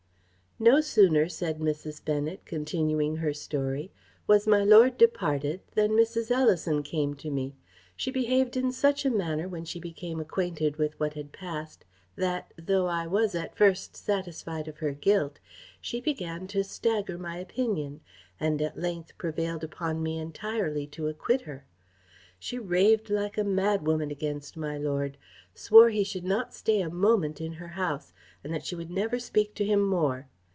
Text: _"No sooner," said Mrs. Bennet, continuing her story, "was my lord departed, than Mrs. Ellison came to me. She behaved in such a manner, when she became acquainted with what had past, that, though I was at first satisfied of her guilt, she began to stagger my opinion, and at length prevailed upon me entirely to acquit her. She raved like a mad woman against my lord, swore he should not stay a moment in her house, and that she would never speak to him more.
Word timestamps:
_"No 0.63 0.79
sooner," 0.79 1.27
said 1.27 1.57
Mrs. 1.57 2.05
Bennet, 2.05 2.45
continuing 2.45 3.15
her 3.15 3.33
story, 3.33 3.91
"was 4.27 4.45
my 4.45 4.63
lord 4.63 4.95
departed, 4.95 5.61
than 5.73 5.93
Mrs. 5.93 6.29
Ellison 6.29 6.83
came 6.83 7.15
to 7.15 7.31
me. 7.31 7.55
She 7.95 8.11
behaved 8.11 8.55
in 8.55 8.71
such 8.71 9.03
a 9.03 9.09
manner, 9.09 9.47
when 9.49 9.65
she 9.65 9.79
became 9.79 10.19
acquainted 10.19 10.75
with 10.77 10.99
what 10.99 11.15
had 11.15 11.31
past, 11.31 11.83
that, 12.15 12.53
though 12.59 12.85
I 12.85 13.07
was 13.07 13.33
at 13.33 13.55
first 13.57 13.95
satisfied 13.95 14.67
of 14.67 14.77
her 14.77 14.91
guilt, 14.91 15.39
she 15.81 15.99
began 15.99 16.45
to 16.49 16.63
stagger 16.63 17.17
my 17.17 17.37
opinion, 17.37 18.01
and 18.39 18.61
at 18.61 18.77
length 18.77 19.17
prevailed 19.17 19.63
upon 19.63 20.03
me 20.03 20.19
entirely 20.19 20.85
to 20.89 21.07
acquit 21.07 21.41
her. 21.41 21.65
She 22.37 22.59
raved 22.59 23.09
like 23.09 23.35
a 23.35 23.43
mad 23.43 23.87
woman 23.87 24.11
against 24.11 24.55
my 24.55 24.77
lord, 24.77 25.17
swore 25.55 25.89
he 25.89 26.03
should 26.03 26.23
not 26.23 26.53
stay 26.53 26.81
a 26.81 26.89
moment 26.91 27.41
in 27.41 27.53
her 27.53 27.69
house, 27.69 28.13
and 28.43 28.53
that 28.53 28.63
she 28.63 28.75
would 28.75 28.91
never 28.91 29.17
speak 29.17 29.55
to 29.55 29.65
him 29.65 29.81
more. 29.81 30.27